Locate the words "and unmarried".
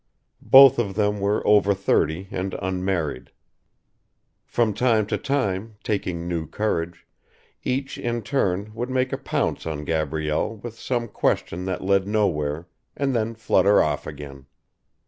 2.31-3.29